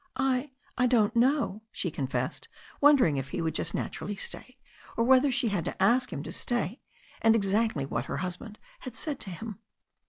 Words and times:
"I— 0.15 0.49
I 0.79 0.87
don't 0.87 1.15
know," 1.15 1.61
she 1.71 1.91
confessed, 1.91 2.47
wondering 2.81 3.17
if 3.17 3.29
he 3.29 3.39
would 3.39 3.53
just 3.53 3.75
naturally 3.75 4.15
stay, 4.15 4.57
or 4.97 5.03
whether 5.03 5.31
she 5.31 5.49
had 5.49 5.63
to 5.65 5.79
ask 5.79 6.11
him 6.11 6.23
to 6.23 6.31
stay, 6.31 6.81
and 7.21 7.35
exactly 7.35 7.85
what 7.85 8.05
her 8.05 8.17
husband 8.17 8.57
had 8.79 8.95
said 8.95 9.19
to 9.19 9.29
him. 9.29 9.59